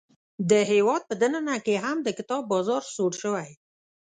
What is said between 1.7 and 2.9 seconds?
هم د کتاب بازار